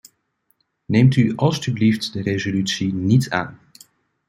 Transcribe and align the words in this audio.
Neemt 0.87 1.15
u 1.15 1.35
alstublieft 1.35 2.13
de 2.13 2.21
resolutie 2.21 2.93
niet 2.93 3.29
aan. 3.29 3.59